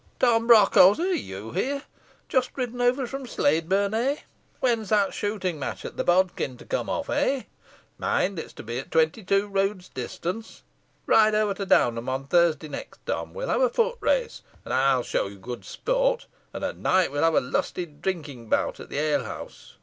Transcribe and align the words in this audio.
Tom 0.19 0.47
Brockholes, 0.47 0.97
are 0.99 1.13
you 1.13 1.51
here? 1.51 1.83
Just 2.27 2.49
ridden 2.57 2.81
over 2.81 3.05
from 3.05 3.27
Sladeburne, 3.27 3.93
eh? 3.93 4.15
When 4.59 4.79
is 4.81 4.89
that 4.89 5.13
shooting 5.13 5.59
match 5.59 5.85
at 5.85 5.95
the 5.95 6.03
bodkin 6.03 6.57
to 6.57 6.65
come 6.65 6.89
off, 6.89 7.07
eh? 7.07 7.43
Mind, 7.99 8.39
it 8.39 8.45
is 8.47 8.53
to 8.53 8.63
be 8.63 8.79
at 8.79 8.89
twenty 8.89 9.23
two 9.23 9.47
roods' 9.47 9.89
distance. 9.89 10.63
Ride 11.05 11.35
over 11.35 11.53
to 11.53 11.67
Downham 11.67 12.09
on 12.09 12.25
Thursday 12.25 12.67
next, 12.67 13.05
Tom. 13.05 13.35
We're 13.35 13.45
to 13.45 13.51
have 13.51 13.61
a 13.61 13.69
foot 13.69 13.97
race, 13.99 14.41
and 14.65 14.73
I'll 14.73 15.03
show 15.03 15.27
you 15.27 15.37
good 15.37 15.63
sport, 15.65 16.25
and 16.51 16.63
at 16.63 16.77
night 16.77 17.11
we'll 17.11 17.21
have 17.23 17.35
a 17.35 17.39
lusty 17.39 17.85
drinking 17.85 18.49
bout 18.49 18.79
at 18.79 18.89
the 18.89 18.97
alehouse. 18.97 19.77